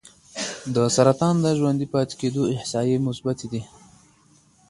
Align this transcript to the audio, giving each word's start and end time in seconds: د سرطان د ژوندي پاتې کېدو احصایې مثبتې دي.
د 0.75 0.77
سرطان 0.95 1.35
د 1.41 1.47
ژوندي 1.59 1.87
پاتې 1.93 2.13
کېدو 2.21 2.41
احصایې 2.55 2.97
مثبتې 3.07 3.45
دي. 3.51 3.61